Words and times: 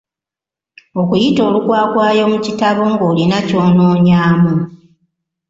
Okuyita 1.01 1.41
olukwakwayo 1.49 2.23
mu 2.31 2.37
kitabo 2.45 2.81
ng'olina 2.91 3.37
ky'onoonyaamu. 3.47 4.53